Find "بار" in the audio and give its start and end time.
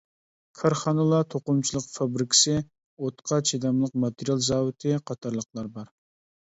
5.79-5.97